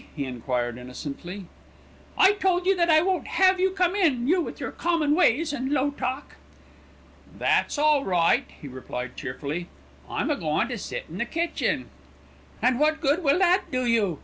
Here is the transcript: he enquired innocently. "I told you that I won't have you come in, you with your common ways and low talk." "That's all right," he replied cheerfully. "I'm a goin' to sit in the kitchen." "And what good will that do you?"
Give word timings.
he 0.15 0.25
enquired 0.25 0.79
innocently. 0.79 1.45
"I 2.17 2.31
told 2.33 2.65
you 2.65 2.75
that 2.75 2.89
I 2.89 3.03
won't 3.03 3.27
have 3.27 3.59
you 3.59 3.69
come 3.69 3.95
in, 3.95 4.27
you 4.27 4.41
with 4.41 4.59
your 4.59 4.71
common 4.71 5.13
ways 5.13 5.53
and 5.53 5.71
low 5.71 5.91
talk." 5.91 6.37
"That's 7.37 7.77
all 7.77 8.03
right," 8.03 8.45
he 8.59 8.67
replied 8.67 9.15
cheerfully. 9.15 9.67
"I'm 10.09 10.31
a 10.31 10.35
goin' 10.35 10.69
to 10.69 10.79
sit 10.79 11.05
in 11.07 11.19
the 11.19 11.25
kitchen." 11.25 11.87
"And 12.63 12.79
what 12.79 12.99
good 12.99 13.23
will 13.23 13.37
that 13.37 13.65
do 13.69 13.85
you?" 13.85 14.17